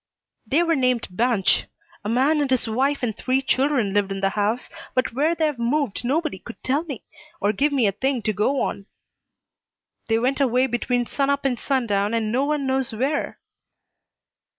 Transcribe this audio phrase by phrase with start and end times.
[0.47, 1.65] "They were named Banch.
[2.03, 5.59] A man and his wife and three children lived in the house, but where they've
[5.59, 7.03] moved nobody could tell me,
[7.39, 8.87] or give me a thing to go on.
[10.07, 13.37] They went away between sun up and sun down and no one knows where."